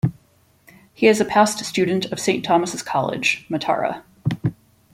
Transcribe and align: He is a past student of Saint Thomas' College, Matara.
He 0.95 1.05
is 1.05 1.21
a 1.21 1.25
past 1.25 1.63
student 1.63 2.05
of 2.05 2.19
Saint 2.19 2.43
Thomas' 2.43 2.81
College, 2.81 3.45
Matara. 3.51 4.01